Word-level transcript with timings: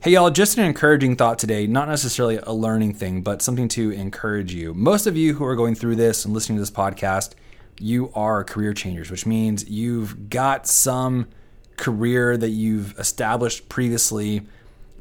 Hey, 0.00 0.12
y'all, 0.12 0.30
just 0.30 0.56
an 0.56 0.64
encouraging 0.64 1.16
thought 1.16 1.40
today, 1.40 1.66
not 1.66 1.88
necessarily 1.88 2.38
a 2.44 2.52
learning 2.52 2.94
thing, 2.94 3.20
but 3.22 3.42
something 3.42 3.66
to 3.70 3.90
encourage 3.90 4.54
you. 4.54 4.72
Most 4.72 5.08
of 5.08 5.16
you 5.16 5.34
who 5.34 5.44
are 5.44 5.56
going 5.56 5.74
through 5.74 5.96
this 5.96 6.24
and 6.24 6.32
listening 6.32 6.56
to 6.56 6.62
this 6.62 6.70
podcast, 6.70 7.32
you 7.80 8.12
are 8.14 8.44
career 8.44 8.72
changers, 8.72 9.10
which 9.10 9.26
means 9.26 9.68
you've 9.68 10.30
got 10.30 10.68
some 10.68 11.26
career 11.76 12.36
that 12.36 12.50
you've 12.50 12.96
established 12.96 13.68
previously. 13.68 14.42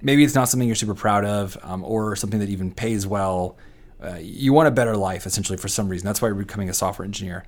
Maybe 0.01 0.23
it's 0.23 0.33
not 0.33 0.49
something 0.49 0.67
you're 0.67 0.75
super 0.75 0.95
proud 0.95 1.25
of 1.25 1.59
um, 1.61 1.83
or 1.83 2.15
something 2.15 2.39
that 2.39 2.49
even 2.49 2.71
pays 2.71 3.05
well. 3.05 3.55
Uh, 4.03 4.15
you 4.15 4.51
want 4.51 4.67
a 4.67 4.71
better 4.71 4.97
life, 4.97 5.27
essentially, 5.27 5.59
for 5.59 5.67
some 5.67 5.89
reason. 5.89 6.07
That's 6.07 6.23
why 6.23 6.29
you're 6.29 6.35
becoming 6.35 6.71
a 6.71 6.73
software 6.73 7.05
engineer. 7.05 7.45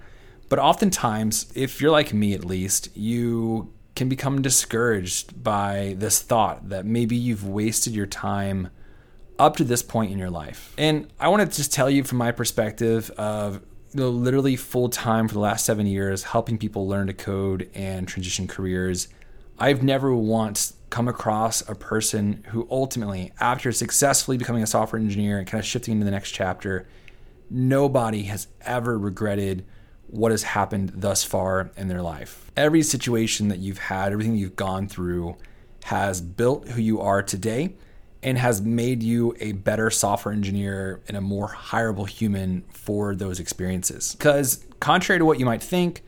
But 0.50 0.60
oftentimes, 0.60 1.52
if 1.56 1.82
you're 1.82 1.90
like 1.90 2.14
me 2.14 2.36
at 2.36 2.46
least, 2.46 2.96
you 2.96 3.74
can 4.00 4.08
become 4.08 4.42
discouraged 4.42 5.44
by 5.44 5.94
this 5.98 6.22
thought 6.22 6.70
that 6.70 6.86
maybe 6.86 7.18
you've 7.18 7.46
wasted 7.46 7.94
your 7.94 8.06
time 8.06 8.70
up 9.38 9.58
to 9.58 9.64
this 9.66 9.84
point 9.84 10.10
in 10.10 10.18
your 10.18 10.30
life. 10.30 10.74
And 10.78 11.12
I 11.20 11.28
want 11.28 11.52
to 11.52 11.58
just 11.58 11.74
tell 11.74 11.90
you 11.90 12.06
from 12.06 12.18
my 12.18 12.32
perspective 12.32 13.12
of 13.18 13.56
you 13.94 14.00
know, 14.00 14.10
literally 14.10 14.56
full 14.56 14.88
time 14.88 15.28
for 15.28 15.34
the 15.34 15.42
last 15.42 15.66
seven 15.66 15.86
years, 15.86 16.24
helping 16.24 16.58
people 16.58 16.88
learn 16.88 17.08
to 17.08 17.14
code 17.14 17.70
and 17.74 18.08
transition 18.08 18.48
careers. 18.48 19.10
I've 19.60 19.84
never 19.84 20.16
once 20.16 20.76
come 20.90 21.10
across 21.10 21.68
a 21.68 21.76
person 21.76 22.46
who 22.52 22.70
ultimately, 22.72 23.34
after 23.42 23.74
successfully 23.74 24.38
becoming 24.38 24.64
a 24.64 24.68
software 24.68 25.02
engineer 25.02 25.40
and 25.40 25.46
kind 25.46 25.60
of 25.60 25.66
shifting 25.66 25.96
into 25.96 26.06
the 26.06 26.12
next 26.12 26.32
chapter, 26.32 26.88
nobody 27.50 28.24
has 28.24 28.48
ever 28.62 28.98
regretted 28.98 29.66
what 30.12 30.32
has 30.32 30.44
happened 30.44 30.92
thus 30.96 31.24
far 31.24 31.72
in 31.78 31.88
their 31.88 32.02
life. 32.02 32.52
Every 32.58 32.84
situation 32.84 33.48
that 33.50 33.60
you've 33.60 33.78
had, 33.78 34.12
everything 34.12 34.36
you've 34.36 34.56
gone 34.56 34.88
through 34.88 35.38
has 35.86 36.22
built 36.22 36.68
who 36.70 36.82
you 36.82 37.00
are 37.02 37.24
today 37.24 37.76
and 38.22 38.38
has 38.38 38.62
made 38.62 39.02
you 39.02 39.36
a 39.40 39.54
better 39.54 39.90
software 39.90 40.34
engineer 40.34 41.02
and 41.08 41.16
a 41.16 41.22
more 41.22 41.50
hireable 41.50 42.08
human 42.08 42.64
for 42.74 43.16
those 43.16 43.40
experiences. 43.40 44.16
Because, 44.16 44.66
contrary 44.80 45.20
to 45.20 45.26
what 45.26 45.40
you 45.40 45.46
might 45.46 45.64
think, 45.64 46.04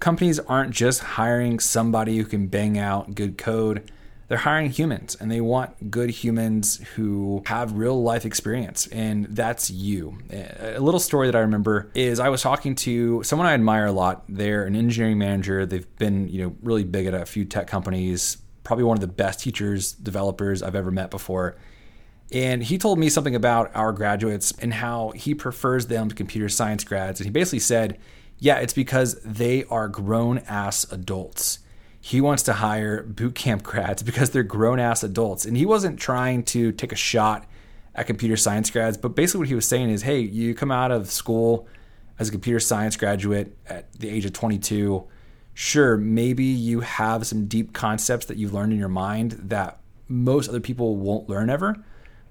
companies 0.00 0.40
aren't 0.40 0.72
just 0.72 1.00
hiring 1.00 1.60
somebody 1.60 2.16
who 2.18 2.24
can 2.24 2.48
bang 2.48 2.78
out 2.78 3.14
good 3.14 3.38
code 3.38 3.90
they're 4.32 4.38
hiring 4.38 4.70
humans 4.70 5.14
and 5.20 5.30
they 5.30 5.42
want 5.42 5.90
good 5.90 6.08
humans 6.08 6.80
who 6.94 7.42
have 7.44 7.74
real 7.74 8.02
life 8.02 8.24
experience 8.24 8.86
and 8.86 9.26
that's 9.26 9.70
you. 9.70 10.16
A 10.30 10.80
little 10.80 11.00
story 11.00 11.26
that 11.26 11.36
i 11.36 11.40
remember 11.40 11.90
is 11.94 12.18
i 12.18 12.30
was 12.30 12.40
talking 12.40 12.74
to 12.76 13.22
someone 13.24 13.46
i 13.46 13.52
admire 13.52 13.84
a 13.84 13.92
lot. 13.92 14.24
They're 14.30 14.64
an 14.64 14.74
engineering 14.74 15.18
manager. 15.18 15.66
They've 15.66 15.86
been 15.98 16.28
you 16.28 16.44
know 16.44 16.56
really 16.62 16.82
big 16.82 17.04
at 17.04 17.12
a 17.12 17.26
few 17.26 17.44
tech 17.44 17.66
companies 17.66 18.38
probably 18.64 18.84
one 18.84 18.96
of 18.96 19.02
the 19.02 19.06
best 19.06 19.40
teachers 19.40 19.92
developers 19.92 20.62
i've 20.62 20.76
ever 20.76 20.90
met 20.90 21.10
before. 21.10 21.58
And 22.32 22.62
he 22.62 22.78
told 22.78 22.98
me 22.98 23.10
something 23.10 23.34
about 23.34 23.70
our 23.76 23.92
graduates 23.92 24.54
and 24.62 24.72
how 24.72 25.10
he 25.10 25.34
prefers 25.34 25.88
them 25.88 26.08
to 26.08 26.14
computer 26.14 26.48
science 26.48 26.84
grads. 26.84 27.20
And 27.20 27.26
he 27.26 27.30
basically 27.30 27.58
said 27.58 27.98
yeah 28.38 28.60
it's 28.60 28.72
because 28.72 29.20
they 29.24 29.64
are 29.64 29.88
grown 29.88 30.38
ass 30.48 30.90
adults 30.90 31.58
he 32.04 32.20
wants 32.20 32.42
to 32.42 32.54
hire 32.54 33.04
boot 33.04 33.36
camp 33.36 33.62
grads 33.72 34.02
because 34.02 34.30
they're 34.30 34.42
grown 34.42 34.80
ass 34.80 35.02
adults. 35.04 35.46
And 35.46 35.56
he 35.56 35.64
wasn't 35.64 35.98
trying 35.98 36.42
to 36.44 36.72
take 36.72 36.92
a 36.92 36.96
shot 36.96 37.46
at 37.94 38.06
computer 38.06 38.36
science 38.36 38.70
grads, 38.70 38.96
but 38.98 39.10
basically 39.14 39.38
what 39.38 39.48
he 39.48 39.54
was 39.54 39.68
saying 39.68 39.88
is, 39.88 40.02
hey, 40.02 40.18
you 40.18 40.54
come 40.54 40.72
out 40.72 40.90
of 40.90 41.10
school 41.10 41.68
as 42.18 42.28
a 42.28 42.32
computer 42.32 42.58
science 42.58 42.96
graduate 42.96 43.56
at 43.68 43.92
the 43.92 44.08
age 44.08 44.24
of 44.24 44.32
22. 44.32 45.06
Sure, 45.54 45.96
maybe 45.96 46.44
you 46.44 46.80
have 46.80 47.26
some 47.26 47.46
deep 47.46 47.72
concepts 47.72 48.26
that 48.26 48.36
you've 48.36 48.52
learned 48.52 48.72
in 48.72 48.78
your 48.78 48.88
mind 48.88 49.32
that 49.32 49.78
most 50.08 50.48
other 50.48 50.60
people 50.60 50.96
won't 50.96 51.28
learn 51.28 51.50
ever. 51.50 51.76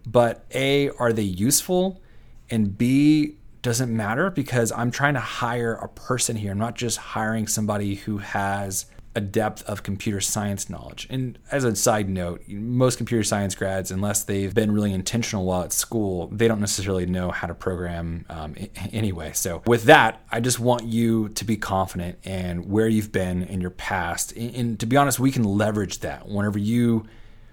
But 0.05 0.43
A, 0.53 0.89
are 0.89 1.13
they 1.13 1.21
useful? 1.21 2.01
And 2.49 2.77
B, 2.77 3.37
doesn't 3.61 3.95
matter 3.95 4.31
because 4.31 4.71
I'm 4.71 4.91
trying 4.91 5.13
to 5.13 5.19
hire 5.19 5.75
a 5.75 5.87
person 5.87 6.35
here. 6.35 6.51
I'm 6.51 6.57
not 6.57 6.75
just 6.75 6.97
hiring 6.97 7.47
somebody 7.47 7.95
who 7.95 8.17
has 8.17 8.87
a 9.13 9.21
depth 9.21 9.63
of 9.63 9.83
computer 9.83 10.21
science 10.21 10.69
knowledge. 10.69 11.05
And 11.09 11.37
as 11.51 11.63
a 11.63 11.75
side 11.75 12.09
note, 12.09 12.43
most 12.47 12.97
computer 12.97 13.23
science 13.23 13.55
grads, 13.55 13.91
unless 13.91 14.23
they've 14.23 14.53
been 14.53 14.71
really 14.71 14.93
intentional 14.93 15.43
while 15.45 15.63
at 15.63 15.73
school, 15.73 16.27
they 16.27 16.47
don't 16.47 16.61
necessarily 16.61 17.05
know 17.05 17.29
how 17.29 17.47
to 17.47 17.53
program 17.53 18.25
um, 18.29 18.55
anyway. 18.93 19.31
So, 19.33 19.61
with 19.65 19.83
that, 19.83 20.23
I 20.31 20.39
just 20.39 20.59
want 20.59 20.85
you 20.85 21.29
to 21.29 21.43
be 21.43 21.57
confident 21.57 22.25
in 22.25 22.69
where 22.69 22.87
you've 22.87 23.11
been 23.11 23.43
in 23.43 23.59
your 23.59 23.71
past. 23.71 24.31
And 24.37 24.79
to 24.79 24.85
be 24.85 24.95
honest, 24.95 25.19
we 25.19 25.31
can 25.31 25.43
leverage 25.43 25.99
that. 25.99 26.27
Whenever 26.27 26.59
you 26.59 27.05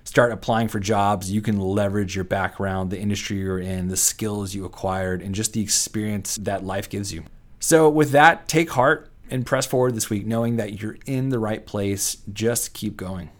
start 0.05 0.33
applying 0.33 0.69
for 0.69 0.79
jobs, 0.79 1.31
you 1.31 1.43
can 1.43 1.59
leverage 1.59 2.15
your 2.15 2.25
background, 2.25 2.91
the 2.91 2.99
industry 2.99 3.39
you're 3.39 3.59
in, 3.59 3.89
the 3.89 3.97
skills 3.97 4.55
you 4.55 4.65
acquired, 4.65 5.23
and 5.23 5.35
just 5.35 5.53
the 5.55 5.61
experience 5.61 6.37
that 6.41 6.65
life 6.65 6.89
gives 6.89 7.13
you. 7.13 7.25
So, 7.59 7.89
with 7.89 8.13
that, 8.13 8.47
take 8.47 8.71
heart 8.71 9.11
and 9.31 9.47
press 9.47 9.67
forward 9.67 9.95
this 9.95 10.11
week 10.11 10.27
knowing 10.27 10.57
that 10.57 10.81
you're 10.81 10.99
in 11.07 11.29
the 11.29 11.39
right 11.39 11.65
place. 11.65 12.19
Just 12.33 12.75
keep 12.75 12.97
going. 12.97 13.31